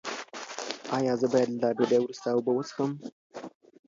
ایا 0.97 1.13
زه 1.21 1.27
باید 1.33 1.49
له 1.61 1.69
ډوډۍ 1.77 1.99
وروسته 2.01 2.27
اوبه 2.31 2.51
وڅښم؟ 2.53 2.91